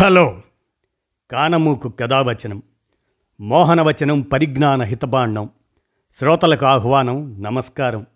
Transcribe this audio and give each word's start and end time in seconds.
Hello. 0.00 0.42
కానమూకు 1.30 1.88
కథావచనం 1.88 2.62
మోహనవచనం 3.40 4.20
పరిజ్ఞాన 4.20 4.82
హితబాండం 4.82 5.50
శ్రోతలకు 6.18 6.66
ఆహ్వానం 6.66 7.42
నమస్కారం. 7.42 8.06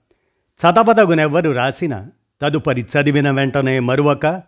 చదవదగునెవ్వరు 0.61 1.51
రాసిన 1.51 2.07
తదుపరి 2.43 2.83
చదివిన 2.83 3.31
వెంటనే 3.31 3.81
మరువక 3.81 4.43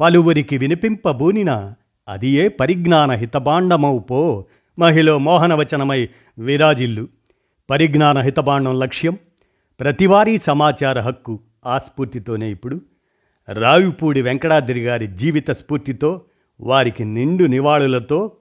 పలువురికి 0.00 0.58
వినిపింపబూనిన 0.58 1.72
అది 2.08 2.28
ఏ 2.28 2.48
పరిజ్ఞాన 2.48 3.10
హితబాండమవు 3.10 3.98
పో 3.98 4.44
మహిళ 4.78 5.12
మోహనవచనమై 5.12 6.08
విరాజిల్లు. 6.38 7.08
పరిజ్ఞాన 7.70 8.18
హితబాండం 8.18 8.78
లక్ష్యం 8.78 9.16
ప్రతివారీ 9.80 10.38
సమాచార 10.38 11.00
హక్కు 11.00 11.40
ఆ 11.66 11.78
స్ఫూర్తితోనే 11.78 12.50
ఇప్పుడు. 12.50 12.80
రావిపూడి 13.52 14.22
వెంకటాద్రి 14.22 14.80
గారి 14.80 15.06
జీవిత 15.06 15.50
స్ఫూర్తితో 15.50 16.22
వారికి 16.60 17.04
నిండు 17.04 17.44
నివాళులతో 17.44 18.32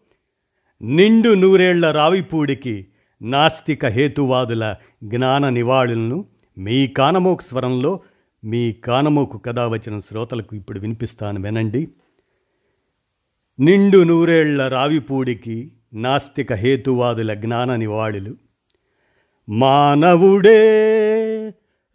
నిండు 0.82 1.34
నూరేళ్ళ 1.34 1.92
రావిపూడికి 1.92 2.88
నాస్తిక 3.22 3.86
హేతువాదుల 3.86 4.76
జ్ఞాన 5.04 5.50
నివాళులను 5.50 6.26
మీ 6.58 6.88
కానమోకు 6.88 7.42
స్వరంలో 7.42 8.00
మీ 8.44 8.74
కానమోకు 8.74 9.38
కథ 9.38 9.60
వచ్చిన 9.60 10.00
శ్రోతలకు 10.00 10.56
ఇప్పుడు 10.56 10.80
వినిపిస్తాను 10.80 11.42
వినండి. 11.42 11.88
నిండు 13.60 14.04
నూరేళ్ళ 14.04 14.68
రావిపూడికి 14.68 15.72
నాస్తిక 15.94 16.54
హేతువాదుల 16.54 17.34
జ్ఞాన 17.34 17.76
నివాళులు. 17.76 18.36
మానవుడే 19.50 20.58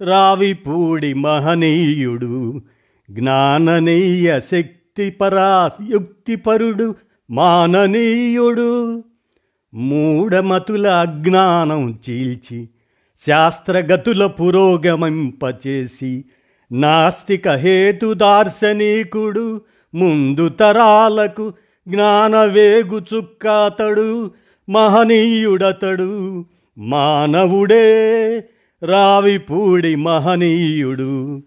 రావిపూడి 0.04 1.14
మహనీయుడు 1.14 2.62
జ్ఞాననీయ 3.10 4.40
యుక్తిపరా 4.98 5.70
యుక్తిపరుడు 5.90 6.94
మాననీయుడు. 7.30 9.02
మూఢమతుల 9.74 10.86
అజ్ఞానం 10.86 11.98
చీల్చి 12.10 12.68
శాస్త్రగతుల 13.26 14.26
పురోగమింపచేసి 14.26 16.24
నాస్తిక 16.72 17.48
హేతు 17.48 18.14
దార్శనికుడు 18.14 19.60
ముందు 19.94 20.48
తరాలకు 20.48 21.52
జ్ఞానవేగు 21.88 23.02
చుక్కాతడు 23.14 24.30
మహనీయుడతడు. 24.68 26.44
మానవుడే 26.78 27.84
రావిపూడి 28.82 29.96
మహనీయుడు. 29.96 31.42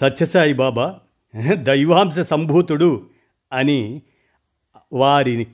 సత్యసాయి 0.00 0.52
బాబా 0.52 0.94
దైవాంశ 1.62 2.18
సంభూతుడు 2.20 3.02
అని 3.52 4.02
వారిని 4.92 5.46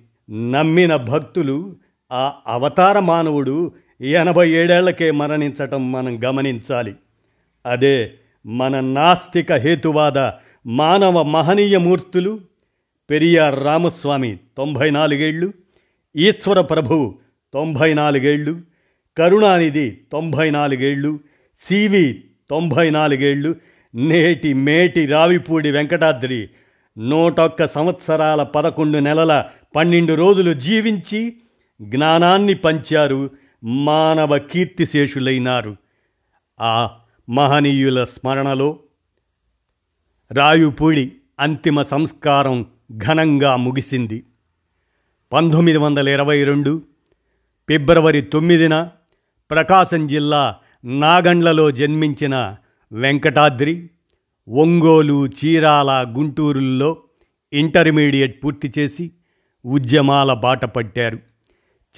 నమ్మిన 0.50 0.96
భక్తులు 0.96 1.76
ఆ 2.12 2.32
అవతార 2.46 2.98
మానవుడు 2.98 3.72
ఎనభై 4.00 4.50
ఏడేళ్ళకే 4.50 5.10
మరణించటం 5.10 5.92
మనం 5.92 6.24
గమనించాలి. 6.24 6.94
అదే 7.66 8.12
మన 8.46 8.80
నాస్తిక 8.80 9.52
హేతువాద 9.52 10.18
మానవ 10.66 11.22
మహనీయ 11.22 11.78
మూర్తులు 11.78 12.40
పెరియార్ 13.10 13.64
రామస్వామి 13.64 14.38
తొంభై 14.56 14.90
నాలుగేళ్ళు 14.90 15.52
ఈశ్వర 16.16 16.60
ప్రభు 16.60 17.18
తొంభై 17.54 17.94
నాలుగేళ్ళు 17.94 18.60
కరుణానిధి 19.18 19.98
తొంభై 20.12 20.50
నాలుగేళ్ళు 20.50 21.20
సివి 21.66 22.06
తొంభై 22.50 22.90
నాలుగేళ్ళు 22.90 23.56
నేటి 23.94 24.52
మేటి 24.52 25.06
రావిపూడి 25.06 25.70
వెంకటాద్రి 25.70 26.50
నూటొక్క 26.98 27.66
సంవత్సరాల 27.66 28.42
పదకొండు 28.42 28.98
నెలల 28.98 29.44
పన్నెండు 29.76 30.12
రోజులు 30.12 30.54
జీవించి 30.54 31.36
జ్ఞానాన్ని 31.82 32.54
పంచారు 32.54 33.30
మానవ 33.64 34.38
కీర్తిశేషులైనారు. 34.38 35.76
ఆ 36.60 36.90
మహనీయుల 37.28 38.04
స్మరణలో 38.04 38.78
రాయుపూడి 40.32 41.12
అంతిమ 41.40 41.82
సంస్కారం 41.82 42.66
ఘనంగా 42.96 43.56
ముగిసింది. 43.56 44.24
పంతొమ్మిది 45.32 45.78
వందల 45.78 46.08
ఇరవై 46.08 46.44
రెండు 46.44 46.82
ఫిబ్రవరి 47.68 48.20
తొమ్మిదిన 48.20 48.88
ప్రకాశం 49.50 50.06
జిల్లా 50.06 50.56
నాగండ్లలో 50.84 51.70
జన్మించిన 51.70 52.56
వెంకటాద్రి 52.94 53.90
ఒంగోలు 54.48 55.26
చీరాల 55.26 56.14
గుంటూరుల్లో 56.18 56.96
ఇంటర్మీడియట్ 57.52 58.44
పూర్తి 58.44 58.72
చేసి 58.78 59.10
ఉద్యమాల 59.64 60.32
బాట 60.32 60.64
పట్టారు. 60.64 61.18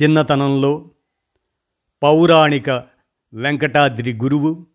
చిన్నతనంలో 0.02 0.90
పౌరాణిక 2.02 2.70
వెంకటాద్రి 3.34 4.12
గురువు 4.12 4.66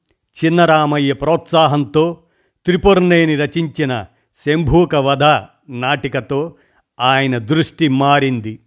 చిన్నరామయ్య 0.45 1.13
ప్రోత్సాహంతో 1.13 2.23
త్రిపురనేని 2.65 3.35
రచించిన 3.35 4.05
శంభూక 4.45 4.95
వధ 4.95 5.23
నాటికతో 5.69 6.55
ఆయన 6.99 7.37
దృష్టి 7.37 7.87
మారింది. 7.87 8.59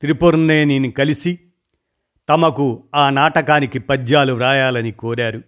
త్రిపురనేనిని 0.00 0.90
కలిసి 0.90 1.38
తమకు 2.28 2.84
ఆ 2.94 3.10
నాటకానికి 3.10 3.78
పద్యాలు 3.78 4.32
వ్రాయాలని 4.32 4.92
కోరారు. 4.92 5.42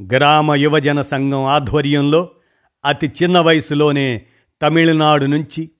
గ్రామ 0.00 0.54
యువజన 0.54 1.02
సంఘం 1.02 1.44
ఆధ్వర్యంలో 1.44 2.28
అతి 2.84 3.12
చిన్న 3.22 3.40
వయసులోనే 3.40 4.22
తమిళనాడు 4.62 5.24
నుంచి 5.24 5.70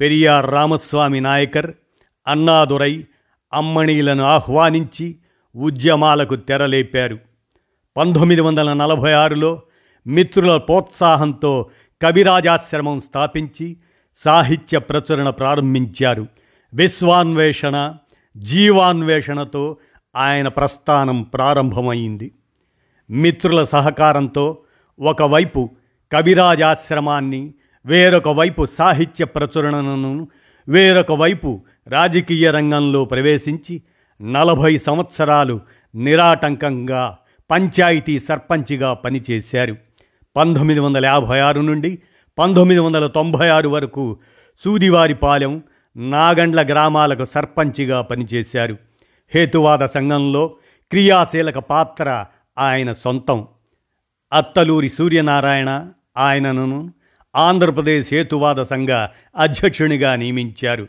పెరియార్ 0.00 0.50
రామస్వామి 0.50 1.20
నాయకర్ 1.20 1.72
అన్నాదురై 2.26 3.04
అమ్మణీలను 3.52 4.24
ఆహ్వానించి 4.24 5.16
ఉద్యమాలకు 5.56 6.36
తెరలేపారు. 6.36 7.18
పంతొమ్మిది 7.96 8.40
వందల 8.40 8.72
నలభై 8.72 9.12
ఆరులో 9.12 9.62
మిత్రుల 10.06 10.56
ప్రోత్సాహంతో 10.56 11.70
కవిరాజాశ్రమం 12.02 13.00
స్థాపించి 13.00 13.76
సాహిత్య 14.24 14.78
ప్రచురణ 14.78 15.30
ప్రారంభించారు. 15.30 16.26
విశ్వాన్వేషణ 16.74 17.94
జీవాన్వేషణతో 18.36 19.76
ఆయన 20.16 20.48
ప్రస్థానం 20.48 21.22
ప్రారంభమైంది. 21.22 22.32
మిత్రుల 23.10 23.64
సహకారంతో 23.64 24.58
ఒకవైపు 25.00 25.70
కవిరాజాశ్రమాన్ని 26.12 27.54
వేరొక 27.86 28.28
వైపు 28.28 28.66
సాహిత్య 28.66 29.24
ప్రచురణను 29.24 30.28
వేరొక 30.68 31.12
వైపు 31.12 31.64
రాజకీయ 31.88 32.50
రంగంలో 32.50 33.04
ప్రవేశించి 33.04 33.82
నలభై 34.22 34.78
సంవత్సరాలు 34.78 35.60
నిరాటంకంగా 35.94 37.18
పంచాయతీ 37.50 38.18
సర్పంచిగా 38.18 38.94
పనిచేశారు. 38.94 39.76
పంతొమ్మిది 40.36 40.80
వందల 40.80 41.06
యాభై 41.06 41.40
ఆరు 41.40 41.60
నుండి 41.60 41.98
పంతొమ్మిది 42.38 42.80
వందల 42.80 43.06
తొంభై 43.06 43.48
ఆరు 43.48 43.68
వరకు 43.68 44.16
సూదివారిపాలెం 44.64 45.62
నాగండ్ల 45.96 46.62
గ్రామాలకు 46.62 47.24
సర్పంచిగా 47.24 48.00
పనిచేశారు. 48.00 48.76
హేతువాద 49.34 49.78
సంఘంలో 49.78 50.48
క్రియాశీలక 50.90 51.58
పాత్ర 51.58 52.26
ఆయన 52.58 52.92
సొంతం. 52.92 53.46
అత్తలూరి 54.32 54.88
సూర్యనారాయణ 54.88 55.90
ఆయనను 56.16 56.92
ఆంధ్రప్రదేశ్ 57.36 58.14
హేతువాద 58.14 58.62
సంఘ 58.62 58.88
అధ్యక్షునిగా 59.36 60.16
నియమించారు. 60.16 60.88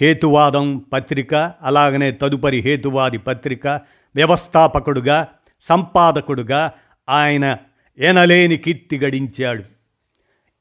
హేతువాదం 0.00 0.78
పత్రిక 0.92 1.34
అలాగనే 1.34 2.12
తదుపరి 2.12 2.60
హేతువాది 2.60 3.18
పత్రిక 3.18 3.66
వ్యవస్థాపకుడుగా 4.14 5.28
సంపాదకుడుగా 5.62 6.72
ఆయన 7.08 7.56
ఎనలేని 7.98 8.56
కీర్తి 8.56 8.98
గడించాడు. 8.98 9.62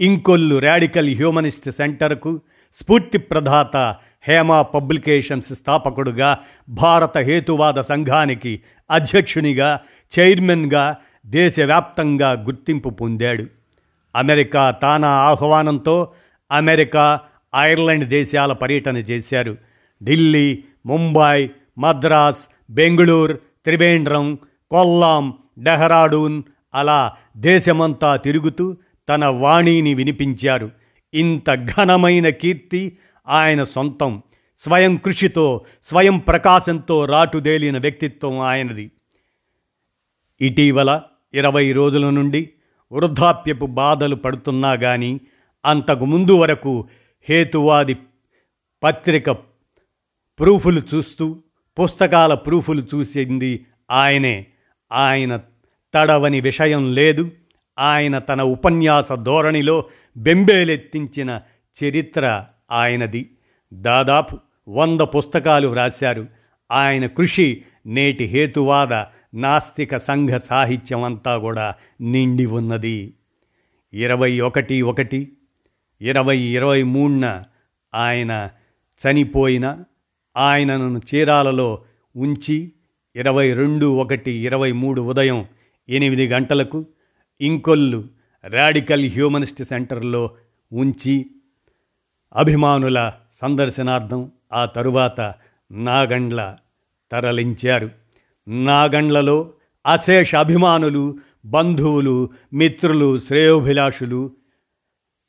ఇంకొల్లు 0.02 0.60
రాడికల్ 0.60 1.16
హ్యూమనిస్ట్ 1.16 1.70
సెంటర్కు 1.70 2.42
స్ఫూర్తి 2.74 3.18
ప్రదాత 3.18 3.96
హేమా 4.28 4.62
పబ్లికేషన్స్ 4.62 5.56
స్థాపకుడుగా 5.56 6.38
భారత 6.70 7.18
హేతువాద 7.18 7.74
సంఘానికి 7.74 8.62
అధ్యక్షునిగా 8.92 9.80
చైర్మన్గా 10.20 10.98
దేశవ్యాప్తంగా 11.26 12.32
గుర్తింపు 12.32 12.90
పొందాడు. 12.90 13.46
అమెరికా 14.16 14.72
తానా 14.72 15.08
ఆహ్వానంతో 15.08 16.12
అమెరికా 16.52 17.20
ఐర్లాండ్ 17.56 18.06
దేశాల 18.06 18.54
పర్యటన 18.54 18.98
చేశారు. 18.98 19.58
ఢిల్లీ 20.04 20.64
ముంబై 20.86 21.50
మద్రాస్ 21.78 22.46
బెంగళూరు 22.70 23.34
త్రివేంద్రం 23.34 24.38
కొల్లాం 24.72 25.34
డెహ్రాడూన్ 25.60 26.44
అలా 26.76 27.14
దేశమంతా 27.38 28.16
తిరుగుతూ 28.16 28.78
తన 29.10 29.26
వాణిని 29.26 29.94
వినిపించారు. 29.94 30.72
ఇంత 31.14 31.68
ఘనమైన 31.78 32.30
కీర్తి 32.30 32.98
ఆయన 33.28 33.64
సొంతం. 33.64 34.24
స్వయం 34.58 34.96
కృషితో 34.96 35.66
స్వయం 35.84 36.18
ప్రకాశంతో 36.18 37.06
రాటుదేలిన 37.06 37.78
వ్యక్తిత్వం 37.78 38.40
ఆయనది. 38.40 38.92
ఇటీవల 40.42 41.02
ఇరవై 41.34 41.72
రోజుల 41.72 42.10
నుండి 42.10 42.50
వృద్ధాప్యపు 42.92 43.66
బాధలు 43.66 44.16
పడుతున్నా 44.16 44.74
గాని 44.74 45.20
అంతకు 45.66 46.06
ముందు 46.06 46.38
వరకు 46.38 46.88
హేతువాది 47.30 47.98
పత్రిక 48.84 49.32
ప్రూఫులు 50.40 50.82
చూస్తూ 50.96 51.42
పుస్తకాల 51.82 52.34
ప్రూఫులు 52.34 52.82
చూసింది 52.82 53.66
ఆయనే. 53.92 54.46
ఆయన 54.92 55.38
తడవని 55.94 56.42
విషయం 56.42 56.96
లేదు. 56.96 57.32
ఆయన 57.80 58.20
తన 58.20 58.42
ఉపన్యాస 58.42 59.12
ధోరణిలో 59.12 59.86
బెంబేలెత్తించిన 60.18 61.42
చరిత్ర. 61.84 62.46
ఆయనది. 62.72 63.30
దాదాపు 63.74 64.38
వంద 64.68 65.02
పుస్తకాలు 65.02 65.68
వ్రాశారు. 65.68 66.28
ఆయన 66.72 67.06
కృషి 67.06 67.64
నేటి 67.86 68.26
హేతువాద 68.26 68.94
నాస్తిక 69.34 69.98
సంఘ 69.98 70.30
సాహిత్యం 70.30 71.04
అంతా 71.04 71.38
కూడా 71.38 71.76
నిండి 72.02 72.46
ఉన్నది. 72.46 73.14
ఇరవై 73.94 74.40
ఒకటి 74.40 74.82
ఒకటి 74.82 75.32
ఇరవై 76.02 76.38
ఇరవై 76.38 76.84
మూడున 76.84 77.44
ఆయన 77.96 78.50
చనిపోయిన 79.02 79.84
ఆయనను 80.38 81.02
చీరాలలో 81.16 81.84
ఉంచి 82.16 82.72
ఇరవై 83.16 83.54
రెండు 83.54 83.86
ఒకటి 83.86 84.32
ఇరవై 84.32 84.72
మూడు 84.72 85.02
ఉదయం 85.02 85.46
ఎనిమిది 85.90 86.28
గంటలకు 86.28 86.86
ఇంకొల్లు 87.42 88.04
రాడికల్ 88.46 89.10
హ్యూమనిస్ట్ 89.10 89.64
సెంటర్లో 89.64 90.32
ఉంచి 90.72 91.26
అభిమానుల 92.36 93.12
సందర్శనార్థం 93.42 94.32
ఆ 94.54 94.66
తరువాత 94.66 95.34
నాగండ్ల 95.72 96.58
తరలించారు. 97.12 97.90
నాగండ్లలో 98.48 99.52
అశేష 99.86 100.36
అభిమానులు 100.36 101.18
బంధువులు 101.46 102.30
మిత్రులు 102.54 103.20
శ్రేయోభిలాషులు 103.20 104.32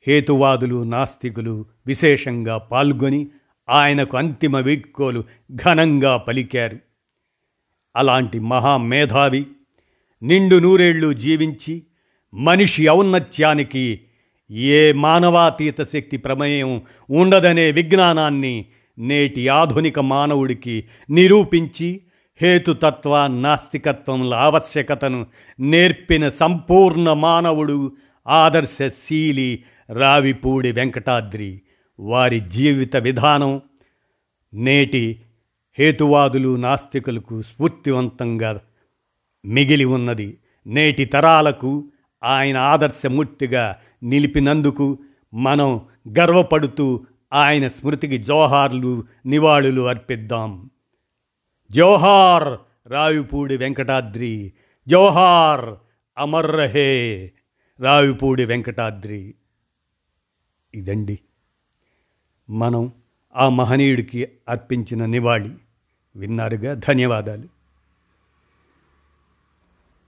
హేతువాదులు 0.07 0.83
నాస్తికులు 0.83 1.65
విశేషంగా 1.87 2.57
పాల్గొని 2.57 3.27
ఆయనకు 3.69 4.17
అంతిమ 4.17 4.57
వీడ్కోలు 4.57 5.23
ఘనంగా 5.51 6.17
పలికారు. 6.17 6.79
అలాంటి 7.95 8.39
మహామేధావి 8.39 9.47
నిండు 10.23 10.55
నూరేళ్ళు 10.55 11.13
జీవించి 11.13 11.83
మనిషి 12.33 12.89
ఔన్నత్యానికి 12.89 14.01
ఏ 14.51 14.91
మానవాతీత 14.91 15.81
శక్తి 15.81 16.17
ప్రమేయం 16.17 16.81
ఉండదనే 17.09 17.71
విజ్ఞానాన్ని 17.71 18.65
నేటి 18.99 19.47
ఆధునిక 19.47 19.99
మానవుడికి 19.99 20.83
నిరూపించి 21.09 22.01
హేతుతత్వ 22.41 23.27
నాస్తికత్వముల 23.27 24.33
ఆవశ్యకతను 24.33 25.25
నేర్పిన 25.59 26.29
సంపూర్ణ 26.29 27.13
మానవుడు 27.13 27.91
ఆదర్శశీలి 28.27 29.63
రావిపూడి 29.93 30.71
వెంకటాద్రి 30.71 31.61
వారి 31.99 32.39
జీవిత 32.39 32.95
విధానం 32.95 33.61
నేటి 34.53 35.21
హేతువాదులు 35.79 36.55
నాస్తికులకు 36.55 37.41
స్ఫూర్తివంతంగా 37.41 38.59
మిగిలి 39.45 39.85
ఉన్నది. 39.85 40.37
నేటి 40.67 41.05
తరాలకు 41.05 41.85
ఆయన 42.27 42.57
ఆదర్శమూర్తిగా 42.57 43.77
నిలిపినందుకు 44.03 44.99
మనం 45.33 45.81
గర్వపడుతూ 46.19 47.05
ఆయన 47.33 47.67
స్మృతికి 47.67 48.17
జోహార్లు 48.17 49.03
నివాళులు 49.25 49.81
అర్పిద్దాం. 49.81 50.69
జోహార్ 51.71 52.59
రావిపూడి 52.91 53.57
వెంకటాద్రి 53.57 54.53
జోహార్ 54.87 55.75
అమర్ 56.17 56.51
రహే 56.51 57.31
రావిపూడి 57.79 58.45
వెంకటాద్రి. 58.45 59.35
ఇదండి 60.73 61.19
మనం 62.49 62.91
ఆ 63.35 63.49
మహనీయుడికి 63.49 64.27
అర్పించిన 64.49 65.05
నివాళి. 65.05 65.51
విన్నారుగా? 66.15 66.73
ధన్యవాదాలు. 66.73 67.56